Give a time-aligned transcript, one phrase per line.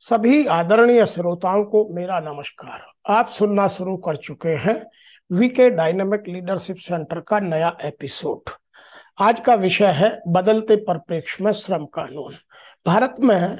[0.00, 4.86] सभी आदरणीय श्रोताओं को मेरा नमस्कार। आप सुनना शुरू कर चुके हैं
[5.32, 8.50] वीके डायनेमिक लीडरशिप सेंटर का नया एपिसोड
[9.18, 12.34] आज का विषय है बदलते परिप्रेक्ष्य में श्रम कानून।
[12.86, 13.58] भारत में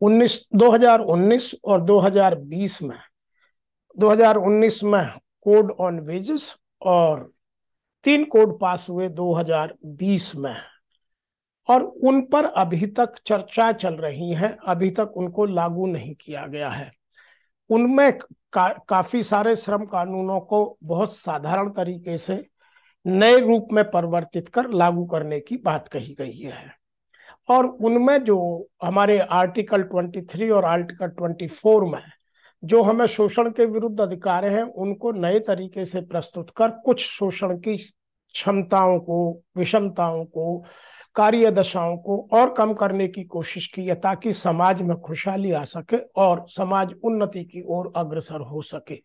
[0.00, 2.98] 19 2019 और 2020 में
[3.98, 5.10] 2019 में
[5.40, 7.32] कोड ऑन वेजेस और
[8.04, 10.56] तीन कोड पास हुए 2020 में।
[11.70, 16.46] और उन पर अभी तक चर्चा चल रही है अभी तक उनको लागू नहीं किया
[16.46, 16.92] गया है।
[17.70, 18.18] उनमें
[18.52, 22.46] का, काफ़ी सारे श्रम कानूनों को बहुत साधारण तरीके से
[23.06, 26.80] नए रूप में परिवर्तित कर लागू करने की बात कही गई है।
[27.48, 32.02] और उनमें जो हमारे आर्टिकल 23 और आर्टिकल 24 में
[32.64, 37.56] जो हमें शोषण के विरुद्ध अधिकार हैं उनको नए तरीके से प्रस्तुत कर कुछ शोषण
[37.58, 40.64] की क्षमताओं को विषमताओं को
[41.14, 45.64] कार्य दशाओं को और कम करने की कोशिश की है ताकि समाज में खुशहाली आ
[45.64, 49.02] सके और समाज उन्नति की ओर अग्रसर हो सके।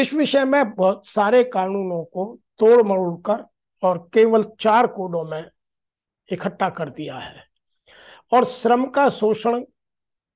[0.00, 3.44] इस विषय में बहुत सारे कानूनों को तोड़ मरोड़ कर
[3.82, 5.50] और केवल चार कोडों में
[6.32, 7.44] इकट्ठा कर दिया है।
[8.32, 9.60] और श्रम का शोषण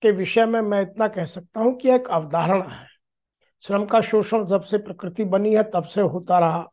[0.02, 2.86] के विषय में मैं इतना कह सकता हूँ कि एक अवधारणा है।
[3.62, 6.70] श्रम का शोषण जब से प्रकृति बनी है तब से होता रहा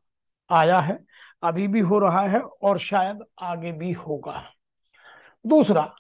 [0.50, 1.00] आया है,
[1.44, 4.44] अभी भी हो रहा है और शायद आगे भी होगा।
[5.46, 5.96] दूसरा,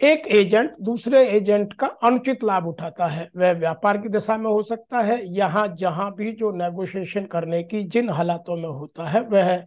[0.00, 4.62] एक एजेंट दूसरे एजेंट का अनुचित लाभ उठाता है। वह व्यापार की दिशा में हो
[4.62, 9.64] सकता है, यहाँ जहाँ भी जो नेगोशिएशन करने की जिन हालातों में होता है, वह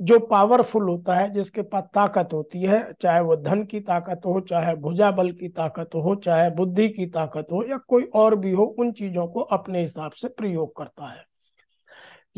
[0.00, 4.40] जो पावरफुल होता है, जिसके पास ताकत होती है, चाहे वो धन की ताकत हो,
[4.40, 8.52] चाहे भुजा बल की ताकत हो, चाहे बुद्धि की ताकत हो, या कोई और भी
[8.52, 11.27] हो, उन चीज़ों को अपने हिसाब से प्रयोग करता है।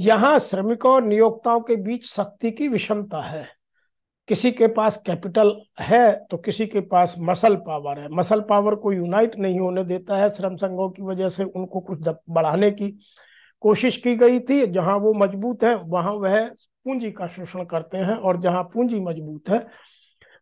[0.01, 3.47] यहाँ श्रमिकों और नियोक्ताओं के बीच शक्ति की विषमता है।
[4.29, 8.93] किसी के पास कैपिटल है तो किसी के पास मसल पावर है। मसल पावर को
[8.93, 12.89] यूनाइट नहीं होने देता है। श्रम संघों की वजह से उनको कुछ बढ़ाने की
[13.63, 18.15] कोशिश की गई थी। जहाँ वो मज़बूत है, वहाँ वह पूंजी का शोषण करते हैं
[18.15, 19.67] और जहाँ पूंजी मज़बूत है,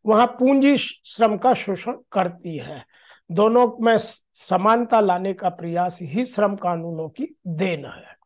[0.04, 2.82] वहाँ पूंजी श्रम का शोषण करती है।
[3.30, 8.17] दोनों में समानता लाने का प्रयास ही श्रम कानूनों की देन है।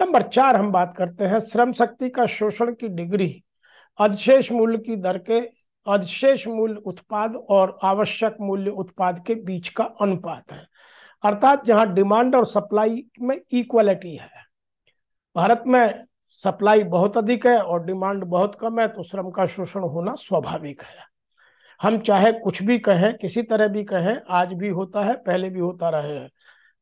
[0.00, 3.42] नंबर चार हम बात करते हैं, श्रम शक्ति का शोषण की डिग्री
[3.98, 5.38] अधिशेष मूल्य की दर के
[5.86, 10.66] अधिशेष मूल्य उत्पाद और आवश्यक मूल्य उत्पाद के बीच का अनुपात है।
[11.22, 14.30] अर्थात जहाँ डिमांड और सप्लाई में इक्वलिटी है,
[15.36, 19.82] भारत में सप्लाई बहुत अधिक है और डिमांड बहुत कम है तो श्रम का शोषण
[19.82, 21.06] होना स्वाभाविक है।
[21.80, 25.60] हम चाहे कुछ भी कहें, किसी तरह भी कहें, आज भी होता है, पहले भी
[25.60, 26.30] होता रहे हैं।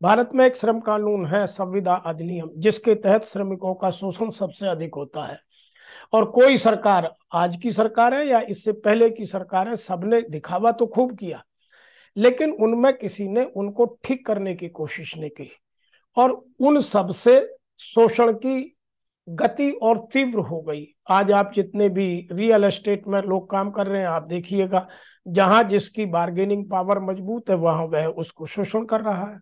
[0.03, 4.95] भारत में एक श्रम कानून है, संविदा अधिनियम, जिसके तहत श्रमिकों का शोषण सबसे अधिक
[4.95, 5.39] होता है।
[6.13, 10.73] और कोई सरकार आज की सरकार है या इससे पहले की सरकार है, सबने दिखावा
[10.73, 11.43] तो खूब किया,
[12.17, 15.51] लेकिन उनमें किसी ने उनको ठीक करने की कोशिश नहीं की।
[16.17, 17.37] और उन सबसे
[17.81, 18.77] शोषण की
[19.29, 23.87] गति और तीव्र हो गई। आज आप जितने भी रियल एस्टेट में लोग काम कर
[23.87, 24.87] रहे हैं, आप देखिएगा,
[25.27, 29.41] जहाँ जिसकी बार्गेनिंग पावर मज़बूत है, वहाँ वह उसको शोषण कर रहा है।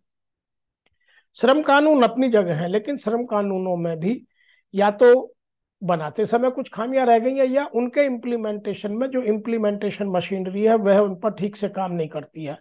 [1.34, 4.26] श्रम कानून अपनी जगह है, लेकिन श्रम कानूनों में भी
[4.74, 5.34] या तो
[5.82, 10.74] बनाते समय कुछ खामियाँ रह गई है, या उनके इम्प्लीमेंटेशन में जो इम्प्लीमेंटेशन मशीनरी है,
[10.74, 12.58] वह उन पर ठीक से काम नहीं करती है।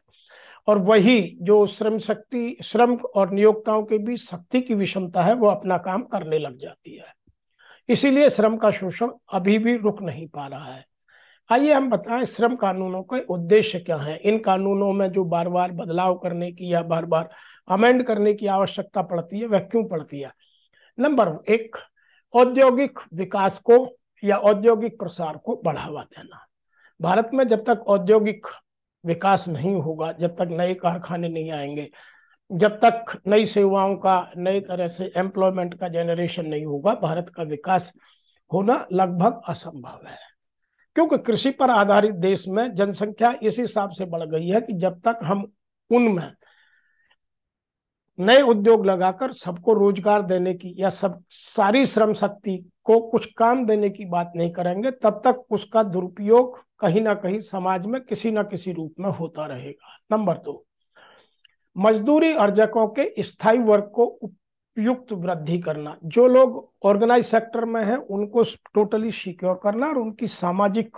[0.68, 5.48] और वही जो श्रम शक्ति, श्रम और नियोक्ताओं के बीच शक्ति की विषमता है, वो
[5.48, 7.06] अपना काम करने लग जाती है।
[7.90, 10.86] इसीलिए श्रम का शोषण अभी भी रुक नहीं पा रहा है।
[11.52, 15.72] आइए हम बताएँ श्रम कानूनों का उद्देश्य क्या है। इन कानूनों में जो बार बार
[15.72, 17.30] बदलाव करने की या बार बार
[17.70, 20.32] अमेंड करने की आवश्यकता पड़ती है वह क्यों पड़ती है।
[21.00, 21.76] नंबर एक,
[22.34, 26.46] औद्योगिक विकास को या औद्योगिक प्रसार को बढ़ावा देना।
[27.02, 28.48] भारत में जब तक औद्योगिक
[29.06, 31.92] विकास नहीं होगा, जब तक नए कारखाने नहीं आएँगे,
[32.52, 37.44] जब तक नई सेवाओं का नई तरह से एम्प्लॉयमेंट का जनरेशन नहीं होगा, भारत का
[37.44, 37.94] विकास
[38.54, 40.18] होना लगभग असंभव है।
[40.96, 45.00] क्योंकि कृषि पर आधारित देश में जनसंख्या इस हिसाब से बढ़ गई है कि जब
[45.00, 45.52] तक हम
[45.92, 46.32] उनमें
[48.20, 53.66] नए उद्योग लगाकर सबको रोज़गार देने की या सब सारी श्रम शक्ति को कुछ काम
[53.66, 58.32] देने की बात नहीं करेंगे, तब तक उसका दुरुपयोग कहीं ना कहीं समाज में किसी
[58.32, 60.66] ना किसी रूप में होता रहेगा। नंबर दो,
[61.76, 67.98] मजदूरी अर्जकों के स्थायी वर्ग को उपयुक्त वृद्धि करना। जो लोग ऑर्गेनाइज सेक्टर में है,
[67.98, 68.44] उनको
[68.74, 70.98] टोटली सिक्योर करना और उनकी सामाजिक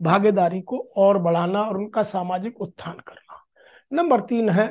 [0.00, 3.44] भागीदारी को और बढ़ाना और उनका सामाजिक उत्थान करना।
[3.92, 4.68] नंबर तीन है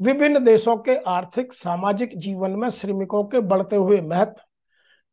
[0.00, 4.42] विभिन्न देशों के आर्थिक, सामाजिक जीवन में श्रमिकों के बढ़ते हुए महत्व,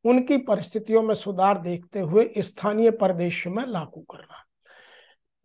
[0.09, 4.45] उनकी परिस्थितियों में सुधार देखते हुए स्थानीय परिदेश में लागू करना।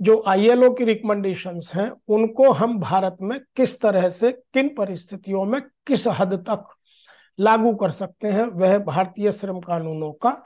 [0.02, 5.62] जो आईएलओ की रिकमेंडेशंस हैं, उनको हम भारत में किस तरह से, किन परिस्थितियों में,
[5.86, 6.74] किस हद तक
[7.40, 10.44] लागू कर सकते हैं, वह भारतीय श्रम कानूनों का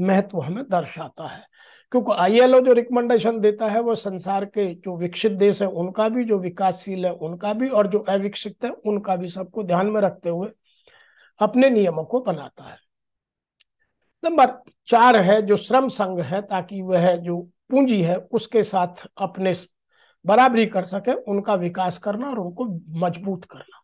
[0.00, 1.55] महत्व हमें दर्शाता है।
[1.92, 6.24] क्योंकि आईएलओ जो रिकमेंडेशन देता है, वो संसार के जो विकसित देश है, उनका भी
[6.24, 10.28] जो विकासशील है, उनका भी और जो अविकसित है, उनका भी सबको ध्यान में रखते
[10.28, 10.50] हुए
[11.40, 12.78] अपने नियमों को बनाता है।
[14.24, 19.54] नंबर चार है जो श्रम संघ है, ताकि वह जो पूंजी है, उसके साथ अपने
[20.26, 22.64] बराबरी कर सके, उनका विकास करना और उनको
[23.06, 23.82] मज़बूत करना।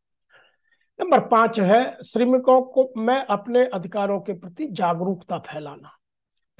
[1.00, 5.98] नंबर पाँच है, श्रमिकों को मैं अपने अधिकारों के प्रति जागरूकता फैलाना।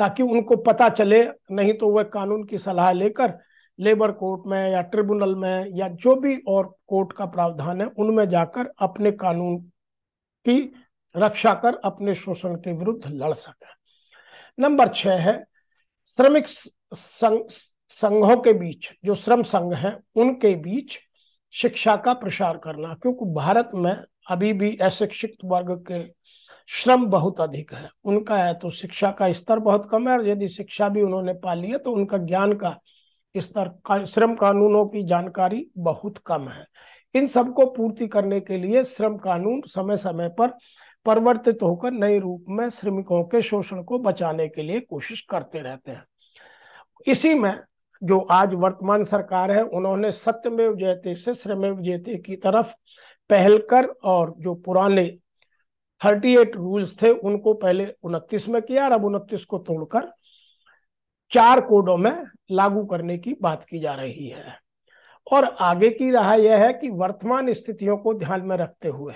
[0.02, 1.22] ताकि उनको पता चले,
[1.52, 3.38] नहीं तो वह कानून की सलाह लेकर
[3.78, 8.28] लेबर कोर्ट में या ट्रिब्यूनल में या जो भी और कोर्ट का प्रावधान है, उनमें
[8.28, 9.56] जाकर अपने कानून
[10.46, 10.72] की
[11.14, 13.70] रक्षा कर अपने शोषण के विरुद्ध लड़ सके।
[14.58, 15.44] नंबर छह है,
[16.14, 20.98] श्रमिक संघों के बीच, जो श्रम संघ है, उनके बीच
[21.54, 23.94] शिक्षा का प्रसार करना, क्योंकि भारत में
[24.30, 26.02] अभी भी अशिक्षित वर्ग के
[26.68, 30.48] श्रम बहुत अधिक है। उनका है तो शिक्षा का स्तर बहुत कम है और यदि
[30.48, 32.76] शिक्षा भी उन्होंने पा ली है तो उनका ज्ञान का
[33.34, 36.64] स्तर का, श्रम कानूनों की जानकारी बहुत कम है।
[37.14, 40.56] इन सबको पूर्ति करने के लिए श्रम कानून समय समय पर
[41.06, 45.90] परिवर्तित होकर नए रूप में श्रमिकों के शोषण को बचाने के लिए कोशिश करते रहते
[45.90, 46.04] हैं।
[47.06, 47.52] इसी में
[48.02, 52.72] जो आज वर्तमान सरकार है उन्होंने सत्यमेव जयते से श्रमेव जयते की तरफ़
[53.30, 55.04] पहल कर और जो पुराने
[56.02, 60.10] 38 रूल्स थे, उनको पहले उनतीस में किया और अब उनतीस को तोड़कर
[61.32, 62.12] चार कोडों में
[62.50, 64.56] लागू करने की बात की जा रही है।
[65.26, 69.14] और आगे की राह यह है कि वर्तमान स्थितियों को ध्यान में रखते हुए,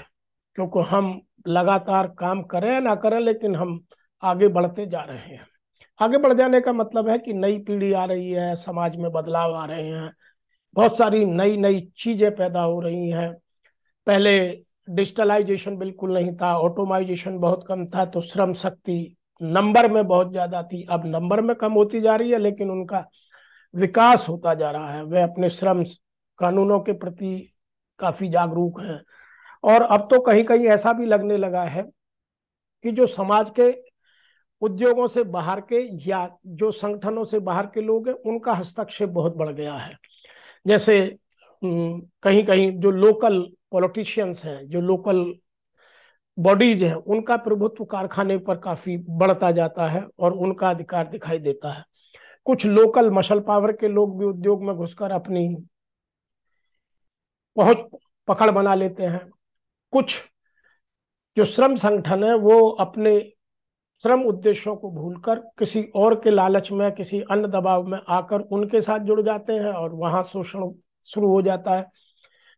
[0.58, 3.80] क्योंकि हम लगातार काम करें ना करें लेकिन हम
[4.22, 5.46] आगे बढ़ते जा रहे हैं।
[6.00, 9.54] आगे बढ़ जाने का मतलब है कि नई पीढ़ी आ रही है, समाज में बदलाव
[9.54, 10.12] आ रहे हैं,
[10.76, 13.32] बहुत सारी नई नई चीज़ें पैदा हो रही हैं।
[14.06, 20.30] पहले डिजिटलाइजेशन बिल्कुल नहीं था, ऑटोमाइजेशन बहुत कम था तो श्रम शक्ति नंबर में बहुत
[20.32, 23.04] ज़्यादा थी। अब नंबर में कम होती जा रही है, लेकिन उनका
[23.74, 25.82] विकास होता जा रहा है। वे अपने श्रम
[26.38, 27.36] कानूनों के प्रति
[28.00, 29.00] काफ़ी जागरूक हैं।
[29.64, 31.82] और अब तो कहीं कहीं ऐसा भी लगने लगा है
[32.84, 33.70] कि जो समाज के
[34.62, 35.78] उद्योगों से बाहर के
[36.08, 39.96] या जो संगठनों से बाहर के लोग हैं, उनका हस्तक्षेप बहुत बढ़ गया है।
[40.66, 40.98] जैसे
[41.62, 45.34] कहीं कहीं जो लोकल पॉलिटिशियंस हैं, जो लोकल
[46.38, 51.72] बॉडीज हैं, उनका प्रभुत्व कारखाने पर काफ़ी बढ़ता जाता है और उनका अधिकार दिखाई देता
[51.72, 51.84] है।
[52.44, 55.48] कुछ लोकल मशल पावर के लोग भी उद्योग में घुसकर अपनी
[57.56, 59.30] पहुँच, पकड़ बना लेते हैं।
[59.92, 60.16] कुछ
[61.36, 63.32] जो श्रम संगठन है, वो अपने
[64.02, 68.80] श्रम उद्देश्यों को भूलकर किसी और के लालच में, किसी अन्य दबाव में आकर उनके
[68.80, 70.70] साथ जुड़ जाते हैं और वहाँ शोषण
[71.04, 71.90] शुरू हो जाता है।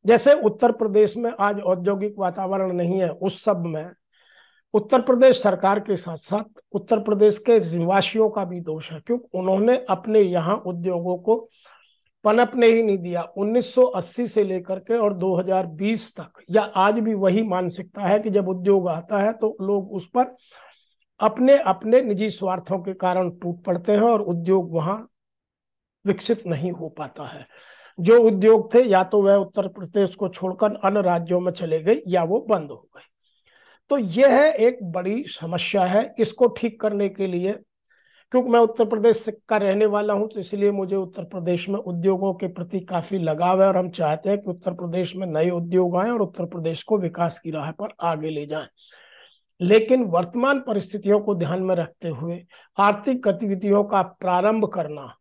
[0.09, 3.91] जैसे उत्तर प्रदेश में आज औद्योगिक वातावरण नहीं है, उस सब में
[4.75, 9.39] उत्तर प्रदेश सरकार के साथ साथ उत्तर प्रदेश के निवासियों का भी दोष है, क्योंकि
[9.39, 11.37] उन्होंने अपने यहाँ उद्योगों को
[12.25, 17.43] पनपने ही नहीं दिया। 1980 से लेकर के और 2020 तक, या आज भी वही
[17.43, 20.37] मानसिकता है कि जब उद्योग आता है तो लोग उस पर
[21.21, 25.09] अपने अपने निजी स्वार्थों के कारण टूट पड़ते हैं और उद्योग वहाँ
[26.05, 27.47] विकसित नहीं हो पाता है।
[27.99, 32.01] जो उद्योग थे, या तो वह उत्तर प्रदेश को छोड़कर अन्य राज्यों में चले गए
[32.09, 33.03] या वो बंद हो गए।
[33.91, 37.53] तो यह है एक बड़ी समस्या है इसको ठीक करने के लिए।
[38.33, 42.33] क्योंकि मैं उत्तर प्रदेश का रहने वाला हूँ तो इसलिए मुझे उत्तर प्रदेश में उद्योगों
[42.35, 45.97] के प्रति काफ़ी लगाव है, और हम चाहते हैं कि उत्तर प्रदेश में नए उद्योग
[45.97, 48.67] आए और उत्तर प्रदेश को विकास की राह पर आगे ले जाएँ।
[49.61, 52.43] लेकिन वर्तमान परिस्थितियों को ध्यान में रखते हुए
[52.77, 55.15] आर्थिक गतिविधियों का प्रारंभ करना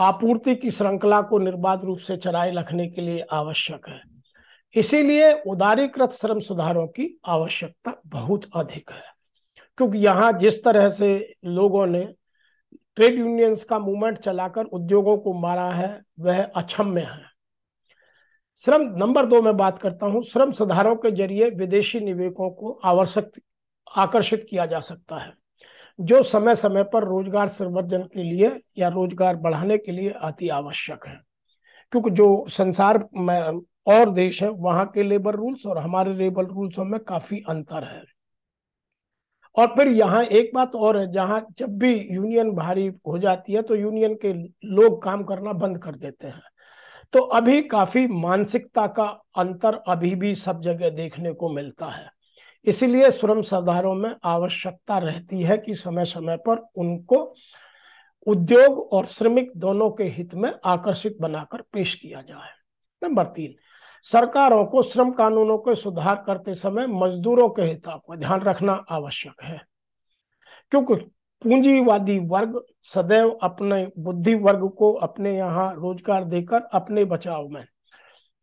[0.00, 4.02] आपूर्ति की श्रृंखला को निर्बाध रूप से चलाए रखने के लिए आवश्यक है।
[4.74, 9.18] इसीलिए उदारीकृत श्रम सुधारों की आवश्यकता बहुत अधिक है।
[9.76, 12.14] क्योंकि यहाँ जिस तरह से लोगों ने
[12.96, 17.22] ट्रेड यूनियंस का मूवमेंट चलाकर उद्योगों को मारा है, वह अक्षम्य है।
[18.56, 23.32] श्रम, नंबर दो में बात करता हूँ। श्रम सुधारों के ज़रिए विदेशी निवेशकों को आवश्यक,
[23.96, 25.32] आकर्षित किया जा सकता है।
[25.98, 31.06] जो समय समय पर रोज़गार संवर्धन के लिए या रोज़गार बढ़ाने के लिए अति आवश्यक
[31.06, 31.20] है।
[31.92, 36.78] क्योंकि जो संसार में और देश है, वहाँ के लेबर रूल्स और हमारे लेबर रूल्स
[36.80, 38.02] में काफ़ी अंतर है।
[39.56, 43.62] और फिर यहाँ एक बात और है, जहाँ जब भी यूनियन भारी हो जाती है
[43.62, 44.32] तो यूनियन के
[44.66, 46.42] लोग काम करना बंद कर देते हैं।
[47.14, 49.04] तो अभी काफ़ी मानसिकता का
[49.36, 52.06] अंतर अभी भी सब जगह देखने को मिलता है।
[52.66, 57.34] इसीलिए श्रम सुधारों में आवश्यकता रहती है कि समय समय पर उनको
[58.26, 62.50] उद्योग और श्रमिक दोनों के हित में आकर्षित बनाकर पेश किया जाए।
[63.02, 63.54] नंबर तीन,
[64.02, 69.42] सरकारों को श्रम कानूनों के सुधार करते समय मजदूरों के हितों का ध्यान रखना आवश्यक
[69.42, 69.60] है।
[70.70, 70.94] क्योंकि
[71.42, 77.64] पूंजीवादी वर्ग सदैव अपने बुद्धि वर्ग को अपने यहाँ रोज़गार देकर अपने बचाव में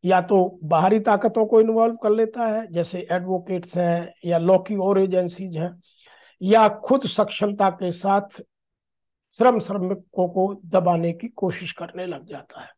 [0.06, 4.76] या तो बाहरी ताकतों को इन्वॉल्व कर लेता है, जैसे एडवोकेट्स हैं या लॉ की
[4.76, 5.82] और एजेंसीज हैं,
[6.42, 8.42] या खुद सक्षमता के साथ
[9.34, 12.70] श्रम श्रमिकों को दबाने की कोशिश करने लग जाता है।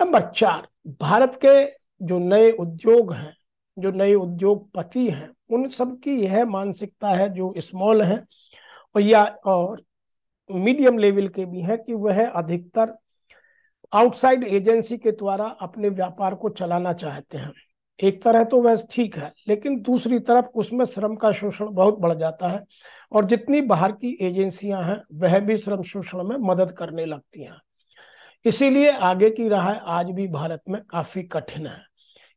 [0.00, 0.68] नंबर चार,
[1.00, 1.64] भारत के
[2.06, 3.36] जो नए उद्योग हैं,
[3.78, 8.24] जो नए उद्योगपति हैं, उन सब की यह मानसिकता है जो स्मॉल है,
[8.94, 9.82] और या और
[10.50, 12.94] मीडियम लेवल के भी हैं कि वह अधिकतर
[13.92, 17.52] आउटसाइड एजेंसी के द्वारा अपने व्यापार को चलाना चाहते हैं।
[18.00, 22.14] एक तरह तो वह ठीक है, लेकिन दूसरी तरफ़ उसमें श्रम का शोषण बहुत बढ़
[22.14, 22.64] जाता है
[23.12, 27.56] और जितनी बाहर की एजेंसियाँ हैं, वह भी श्रम शोषण में मदद करने लगती हैं।
[28.44, 31.80] इसीलिए आगे की राह आज भी भारत में काफ़ी कठिन है।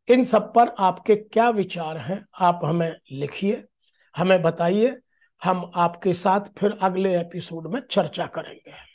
[0.08, 3.64] इन सब पर आपके क्या विचार हैं, आप हमें लिखिए,
[4.16, 4.98] हमें बताइए,
[5.42, 8.95] हम आपके साथ फिर अगले एपिसोड में चर्चा करेंगे।